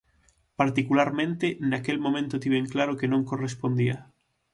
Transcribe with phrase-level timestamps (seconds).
[0.61, 3.97] Particularmente, naquel momento tiven claro que non correspondía.